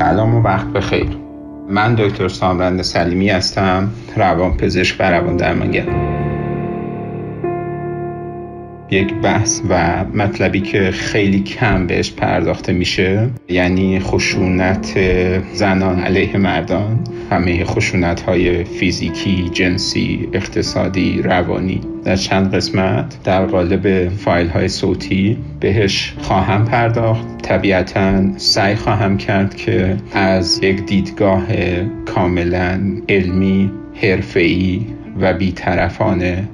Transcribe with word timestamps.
سلام 0.00 0.34
و 0.34 0.42
وقت 0.42 0.66
بخیر. 0.66 1.08
من 1.68 1.94
دکتر 1.94 2.28
سامرند 2.28 2.82
سلیمی 2.82 3.28
هستم 3.28 3.88
روان 4.16 4.56
پزشک 4.56 4.96
و 5.00 5.02
روان 5.02 5.36
درمانگر 5.36 6.09
یک 8.90 9.14
بحث 9.14 9.60
و 9.68 10.04
مطلبی 10.14 10.60
که 10.60 10.90
خیلی 10.90 11.40
کم 11.40 11.86
بهش 11.86 12.12
پرداخته 12.12 12.72
میشه 12.72 13.28
یعنی 13.48 14.00
خشونت 14.00 14.98
زنان 15.52 16.00
علیه 16.00 16.36
مردان 16.36 16.98
همه 17.30 17.64
خشونت 17.64 18.20
های 18.20 18.64
فیزیکی، 18.64 19.50
جنسی، 19.52 20.28
اقتصادی، 20.32 21.22
روانی. 21.22 21.80
در 22.04 22.16
چند 22.16 22.54
قسمت 22.54 23.16
در 23.24 23.46
قالب 23.46 24.08
فایل 24.08 24.48
های 24.48 24.68
صوتی 24.68 25.38
بهش 25.60 26.14
خواهم 26.18 26.64
پرداخت. 26.64 27.42
طبیعتا 27.42 28.38
سعی 28.38 28.74
خواهم 28.74 29.16
کرد 29.16 29.56
که 29.56 29.96
از 30.12 30.62
یک 30.62 30.86
دیدگاه 30.86 31.46
کاملا 32.06 32.80
علمی 33.08 33.70
حرفه‌ای 34.02 34.80
و 35.20 35.34
بیطرفانه 35.34 36.48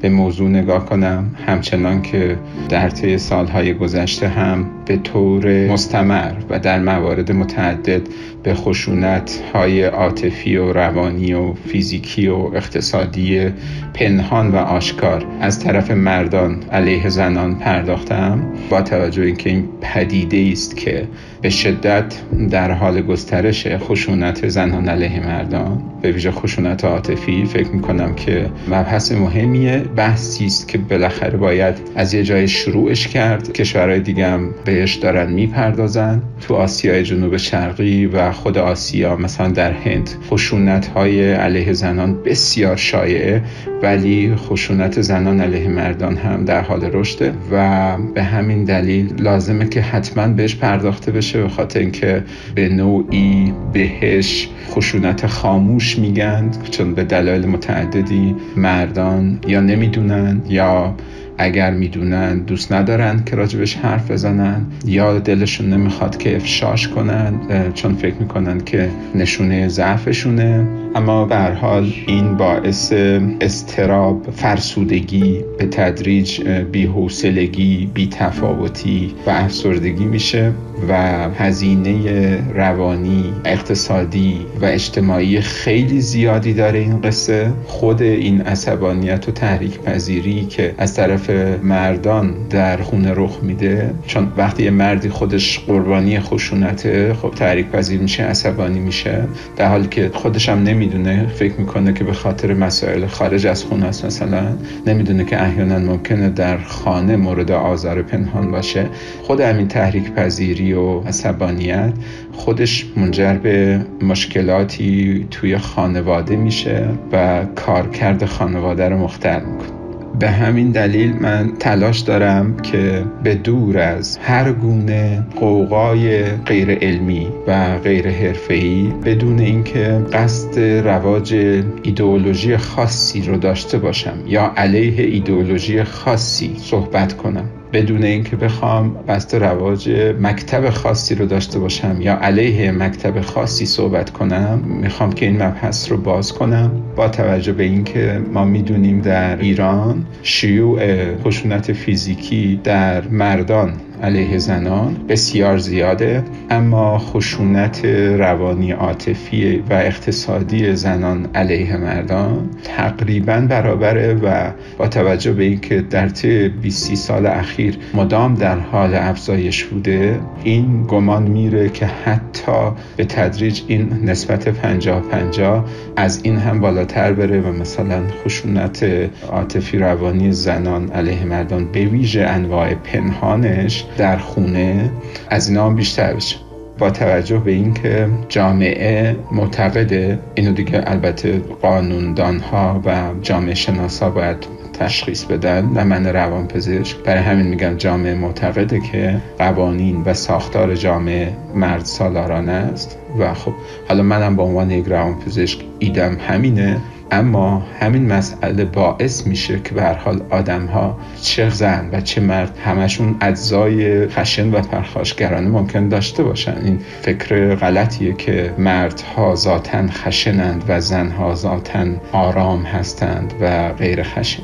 به 0.00 0.08
موضوع 0.08 0.48
نگاه 0.48 0.86
کنم 0.86 1.36
همچنان 1.46 2.02
که 2.02 2.38
در 2.68 2.90
طی 2.90 3.18
سالهای 3.18 3.74
گذشته 3.74 4.28
هم 4.28 4.66
به 4.86 4.96
طور 4.96 5.68
مستمر 5.68 6.32
و 6.50 6.58
در 6.58 6.78
موارد 6.80 7.32
متعدد 7.32 8.02
به 8.42 8.54
خشونت 8.54 9.42
های 9.54 9.82
عاطفی 9.82 10.56
و 10.56 10.72
روانی 10.72 11.32
و 11.32 11.52
فیزیکی 11.52 12.28
و 12.28 12.34
اقتصادی 12.34 13.50
پنهان 13.94 14.50
و 14.50 14.56
آشکار 14.56 15.26
از 15.40 15.60
طرف 15.60 15.90
مردان 15.90 16.62
علیه 16.72 17.08
زنان 17.08 17.54
پرداختم 17.54 18.52
با 18.70 18.82
توجه 18.82 19.22
اینکه 19.22 19.50
این 19.50 19.68
پدیده 19.80 20.48
است 20.52 20.76
که 20.76 21.08
به 21.42 21.50
شدت 21.50 22.14
در 22.50 22.70
حال 22.72 23.02
گسترش 23.02 23.66
خشونت 23.66 24.48
زنان 24.48 24.88
علیه 24.88 25.26
مردان 25.26 25.82
به 26.02 26.12
ویژه 26.12 26.30
خشونت 26.30 26.84
عاطفی 26.84 27.44
فکر 27.44 27.70
می 27.70 27.80
کنم 27.80 28.14
که 28.14 28.50
مبحث 28.68 29.12
مهمیه. 29.12 29.84
بحثی 29.96 30.46
است 30.46 30.68
که 30.68 30.78
بالاخره 30.78 31.36
باید 31.38 31.74
از 31.94 32.14
یه 32.14 32.22
جای 32.22 32.48
شروعش 32.48 33.08
کرد. 33.08 33.52
کشورهای 33.52 34.00
دیگه 34.00 34.26
هم 34.26 34.54
بهش 34.64 34.94
دارن 34.94 35.32
می‌پردازن. 35.32 36.22
تو 36.40 36.54
آسیای 36.54 37.02
جنوب 37.02 37.36
شرقی 37.36 38.06
و 38.06 38.32
خود 38.32 38.58
آسیا 38.58 39.16
مثلا 39.16 39.48
در 39.48 39.72
هند 39.72 40.10
خشونت 40.30 40.86
های 40.86 41.32
علیه 41.32 41.72
زنان 41.72 42.22
بسیار 42.22 42.76
شایعه 42.76 43.42
ولی 43.82 44.36
خشونت 44.36 45.00
زنان 45.00 45.40
علیه 45.40 45.68
مردان 45.68 46.16
هم 46.16 46.44
در 46.44 46.60
حال 46.60 46.84
رشده 46.92 47.32
و 47.52 47.96
به 48.14 48.22
همین 48.22 48.64
دلیل 48.64 49.22
لازمه 49.22 49.68
که 49.68 49.80
حتما 49.80 50.28
بهش 50.28 50.54
پرداخته 50.54 51.12
بشه 51.12 51.42
به 51.42 51.48
خاطر 51.48 51.80
اینکه 51.80 52.24
به 52.54 52.68
نوعی 52.68 53.52
بهش 53.72 54.48
خشونت 54.70 55.26
خاموش 55.26 55.98
میگند 55.98 56.68
چون 56.70 56.94
به 56.94 57.04
دلایل 57.04 57.46
متعددی 57.46 58.34
مردان 58.56 59.38
یا 59.46 59.60
نمی‌دونن 59.78 60.40
یا 60.48 60.94
اگر 61.38 61.70
می‌دونن 61.70 62.38
دوست 62.38 62.72
ندارن 62.72 63.22
که 63.26 63.36
راجبش 63.36 63.76
حرف 63.76 64.10
بزنن 64.10 64.66
یا 64.84 65.18
دلشون 65.18 65.70
نمی‌خواد 65.70 66.16
که 66.16 66.36
افشاش 66.36 66.88
کنن 66.88 67.34
چون 67.74 67.94
فکر 67.94 68.14
می‌کنن 68.14 68.60
که 68.60 68.88
نشونه 69.14 69.68
ضعفشونه. 69.68 70.66
اما 70.94 71.24
به 71.24 71.36
حال 71.36 71.92
این 72.06 72.36
باعث 72.36 72.92
استراب 73.40 74.30
فرسودگی 74.30 75.44
به 75.58 75.66
تدریج 75.66 76.42
بیحوصلگی 76.48 77.90
بیتفاوتی 77.94 79.14
و 79.26 79.30
افسردگی 79.30 80.04
میشه 80.04 80.52
و 80.88 80.94
هزینه 81.30 82.38
روانی 82.54 83.32
اقتصادی 83.44 84.46
و 84.60 84.64
اجتماعی 84.64 85.40
خیلی 85.40 86.00
زیادی 86.00 86.54
داره 86.54 86.78
این 86.78 87.00
قصه. 87.00 87.52
خود 87.66 88.02
این 88.02 88.40
عصبانیت 88.40 89.28
و 89.28 89.32
تحریک 89.32 89.80
پذیری 89.80 90.46
که 90.46 90.74
از 90.78 90.94
طرف 90.94 91.30
مردان 91.62 92.34
در 92.50 92.76
خونه 92.76 93.12
رخ 93.16 93.38
میده 93.42 93.94
چون 94.06 94.32
وقتی 94.36 94.62
یه 94.62 94.70
مردی 94.70 95.08
خودش 95.08 95.58
قربانی 95.58 96.20
خشونته 96.20 97.14
خب 97.14 97.30
تحریک 97.30 97.66
پذیر 97.66 98.00
میشه 98.00 98.22
عصبانی 98.22 98.78
میشه 98.78 99.24
در 99.56 99.68
حالی 99.68 99.88
که 99.88 100.10
خودش 100.14 100.48
هم 100.48 100.58
نمی‌دونه. 100.88 101.26
فکر 101.26 101.60
می‌کنه 101.60 101.92
که 101.92 102.04
به 102.04 102.12
خاطر 102.12 102.54
مسائل 102.54 103.06
خارج 103.06 103.46
از 103.46 103.64
خونه 103.64 103.86
است 103.86 104.04
مثلا. 104.04 104.56
نمی‌دونه 104.86 105.24
که 105.24 105.42
احیانا 105.42 105.78
ممکنه 105.78 106.28
در 106.28 106.58
خانه 106.58 107.16
مورد 107.16 107.50
آزار 107.50 108.02
پنهان 108.02 108.50
باشه. 108.50 108.86
خود 109.22 109.40
همین 109.40 109.68
تحریک 109.68 110.12
پذیری 110.12 110.72
و 110.72 111.00
عصبانیت 111.00 111.92
خودش 112.32 112.86
منجر 112.96 113.34
به 113.34 113.80
مشکلاتی 114.02 115.26
توی 115.30 115.58
خانواده 115.58 116.36
میشه 116.36 116.88
و 117.12 117.44
کارکرد 117.56 118.24
خانواده 118.24 118.88
رو 118.88 118.98
مختل 118.98 119.40
می‌کنه. 119.40 119.77
به 120.18 120.30
همین 120.30 120.70
دلیل 120.70 121.12
من 121.20 121.52
تلاش 121.58 122.00
دارم 122.00 122.56
که 122.56 123.04
به 123.24 123.34
دور 123.34 123.78
از 123.78 124.18
هر 124.18 124.52
گونه 124.52 125.26
قوقای 125.36 126.24
غیر 126.24 126.70
علمی 126.70 127.28
و 127.46 127.78
غیر 127.78 128.10
حرفه‌ای 128.10 128.92
بدون 129.04 129.38
اینکه 129.38 130.00
قصد 130.12 130.58
رواج 130.60 131.34
ایدئولوژی 131.82 132.56
خاصی 132.56 133.22
رو 133.22 133.36
داشته 133.36 133.78
باشم 133.78 134.18
یا 134.26 134.52
علیه 134.56 135.04
ایدئولوژی 135.04 135.84
خاصی 135.84 136.56
صحبت 136.58 137.16
کنم. 137.16 137.50
بدون 137.72 138.04
اینکه 138.04 138.36
بخوام 138.36 138.96
قصد 139.08 139.36
رواج 139.36 139.90
مکتب 140.20 140.70
خاصی 140.70 141.14
رو 141.14 141.26
داشته 141.26 141.58
باشم 141.58 141.96
یا 142.00 142.18
علیه 142.18 142.70
مکتب 142.70 143.20
خاصی 143.20 143.66
صحبت 143.66 144.10
کنم 144.10 144.62
می‌خوام 144.64 145.12
که 145.12 145.26
این 145.26 145.42
مبحث 145.42 145.90
رو 145.90 145.96
باز 145.96 146.32
کنم 146.32 146.70
با 146.96 147.08
توجه 147.08 147.52
به 147.52 147.62
اینکه 147.62 148.20
ما 148.32 148.44
می‌دونیم 148.44 149.00
در 149.00 149.36
ایران 149.36 150.06
شیوع 150.22 151.14
خشونت 151.14 151.72
فیزیکی 151.72 152.60
در 152.64 153.08
مردان 153.08 153.72
علیه 154.02 154.38
زنان 154.38 154.96
بسیار 155.08 155.58
زیاده 155.58 156.24
اما 156.50 156.98
خشونت 156.98 157.84
روانی 158.18 158.72
عاطفی 158.72 159.56
و 159.70 159.72
اقتصادی 159.72 160.74
زنان 160.74 161.28
علیه 161.34 161.76
مردان 161.76 162.50
تقریبا 162.64 163.46
برابره 163.48 164.14
و 164.14 164.50
با 164.78 164.88
توجه 164.88 165.32
به 165.32 165.44
اینکه 165.44 165.80
در 165.80 166.08
طی 166.08 166.48
20 166.48 166.94
سال 166.94 167.26
اخیر 167.26 167.57
مدام 167.94 168.34
در 168.34 168.58
حال 168.58 168.94
افزایش 168.94 169.64
بوده. 169.64 170.20
این 170.44 170.86
گمان 170.86 171.22
میره 171.22 171.68
که 171.68 171.86
حتی 171.86 172.70
به 172.96 173.04
تدریج 173.04 173.62
این 173.66 173.92
نسبت 174.04 174.48
50 174.48 175.00
50 175.00 175.64
از 175.96 176.20
این 176.22 176.38
هم 176.38 176.60
بالاتر 176.60 177.12
بره 177.12 177.40
و 177.40 177.52
مثلا 177.52 178.02
خشونت 178.24 178.86
عاطفی 179.30 179.78
روانی 179.78 180.32
زنان 180.32 180.92
علیه 180.92 181.24
مردان 181.24 181.72
به 181.72 181.84
ویژه 181.84 182.22
انواع 182.22 182.74
پنهانش 182.74 183.84
در 183.98 184.18
خونه 184.18 184.90
از 185.30 185.48
اینا 185.48 185.66
هم 185.66 185.74
بیشتر 185.74 186.14
بشه. 186.14 186.47
با 186.78 186.90
توجه 186.90 187.38
به 187.38 187.50
اینکه 187.50 188.08
جامعه 188.28 189.16
معتقده 189.32 190.18
اینو 190.34 190.52
دیگه 190.52 190.82
البته 190.86 191.38
قانوندان 191.62 192.40
ها 192.40 192.82
و 192.84 193.10
جامعه 193.22 193.54
شناسا 193.54 194.10
باید 194.10 194.46
تشخیص 194.72 195.24
بدن 195.24 195.72
نه 195.72 195.84
من 195.84 196.06
روان 196.06 196.48
پزشک 196.48 196.96
برای 196.96 197.22
همین 197.22 197.46
میگم 197.46 197.74
جامعه 197.74 198.14
معتقده 198.14 198.80
که 198.80 199.20
قوانین 199.38 200.02
و 200.02 200.14
ساختار 200.14 200.74
جامعه 200.74 201.32
مرد 201.54 201.84
سالارانه 201.84 202.52
است. 202.52 202.98
و 203.18 203.34
خب 203.34 203.52
حالا 203.88 204.02
منم 204.02 204.36
به 204.36 204.42
عنوان 204.42 204.70
یک 204.70 204.86
روان 204.86 205.18
پزشک 205.18 205.60
ایدم 205.78 206.16
همینه. 206.28 206.76
اما 207.10 207.62
همین 207.80 208.12
مسئله 208.12 208.64
باعث 208.64 209.26
میشه 209.26 209.60
که 209.60 209.74
به 209.74 209.82
حال 209.82 210.22
آدم 210.30 210.66
ها 210.66 210.98
چه 211.22 211.50
زن 211.50 211.90
و 211.92 212.00
چه 212.00 212.20
مرد 212.20 212.58
همشون 212.64 213.16
اجزای 213.20 214.08
خشن 214.08 214.54
و 214.54 214.60
پرخاشگرانه 214.60 215.48
ممکن 215.48 215.88
داشته 215.88 216.22
باشن. 216.22 216.56
این 216.64 216.80
فکر 217.02 217.54
غلطیه 217.54 218.12
که 218.12 218.54
مردها 218.58 219.34
ذاتا 219.34 219.86
خشنند 219.86 220.64
و 220.68 220.80
زنها 220.80 221.34
ذاتا 221.34 221.84
آرام 222.12 222.62
هستند 222.62 223.34
و 223.40 223.72
غیر 223.72 224.02
خشن. 224.02 224.42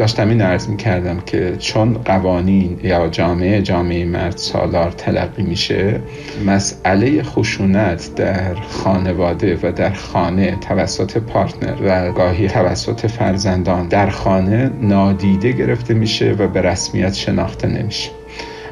داشتم 0.00 0.28
این 0.28 0.40
عرض 0.40 0.68
می 0.68 0.76
کردم 0.76 1.20
که 1.20 1.56
چون 1.58 1.94
قوانین 1.94 2.80
یا 2.82 3.08
جامعه 3.08 3.62
جامعه 3.62 4.04
مرد 4.04 4.36
سالار 4.36 4.90
تلقی 4.90 5.42
میشه 5.42 6.00
مسئله 6.46 7.22
خشونت 7.22 8.14
در 8.14 8.54
خانواده 8.54 9.58
و 9.62 9.72
در 9.72 9.92
خانه 9.92 10.56
توسط 10.56 11.18
پارتنر 11.18 11.76
و 11.84 12.12
گاهی 12.12 12.48
توسط 12.48 13.06
فرزندان 13.06 13.88
در 13.88 14.10
خانه 14.10 14.70
نادیده 14.80 15.52
گرفته 15.52 15.94
میشه 15.94 16.32
و 16.38 16.48
به 16.48 16.62
رسمیت 16.62 17.14
شناخته 17.14 17.68
نمیشه. 17.68 18.10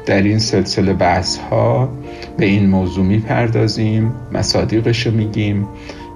در 0.05 0.21
این 0.21 0.39
سلسله 0.39 0.93
بحث 0.93 1.37
ها 1.37 1.89
به 2.37 2.45
این 2.45 2.69
موضوع 2.69 3.05
می‌پردازیم 3.05 4.13
مصادیقش 4.33 5.07
رو 5.07 5.13
میگیم 5.13 5.67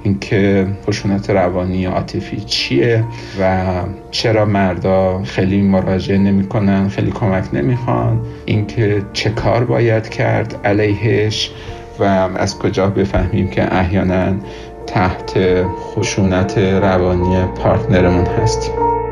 اینکه 0.04 0.68
خشونت 0.88 1.30
روانی 1.30 1.86
عاطفی 1.86 2.40
چیه 2.40 3.04
و 3.40 3.64
چرا 4.12 4.46
مردا 4.46 5.24
خیلی 5.24 5.62
مراجعه 5.62 6.18
نمی‌کنن 6.18 6.90
خیلی 6.90 7.12
کمک 7.12 7.54
نمی‌خوان 7.54 8.22
اینکه 8.46 9.02
چه 9.14 9.30
کار 9.30 9.66
باید 9.66 10.10
کرد 10.10 10.60
علیهش 10.64 11.52
و 12.00 12.04
از 12.04 12.60
کجا 12.60 12.88
بفهمیم 12.88 13.50
که 13.50 13.76
احیانا 13.76 14.34
تحت 14.88 15.38
خشونت 15.80 16.58
روانی 16.58 17.46
پارتنرمون 17.46 18.26
هستیم. 18.26 19.03